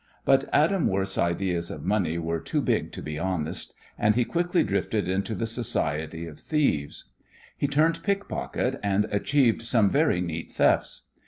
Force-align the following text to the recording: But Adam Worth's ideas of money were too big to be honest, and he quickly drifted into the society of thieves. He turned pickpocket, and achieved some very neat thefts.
But 0.25 0.49
Adam 0.51 0.87
Worth's 0.87 1.19
ideas 1.19 1.69
of 1.69 1.85
money 1.85 2.17
were 2.17 2.39
too 2.39 2.59
big 2.59 2.91
to 2.93 3.03
be 3.03 3.19
honest, 3.19 3.75
and 3.99 4.15
he 4.15 4.25
quickly 4.25 4.63
drifted 4.63 5.07
into 5.07 5.35
the 5.35 5.45
society 5.45 6.25
of 6.25 6.39
thieves. 6.39 7.03
He 7.55 7.67
turned 7.67 8.01
pickpocket, 8.01 8.79
and 8.81 9.05
achieved 9.11 9.61
some 9.61 9.91
very 9.91 10.19
neat 10.19 10.51
thefts. 10.53 11.03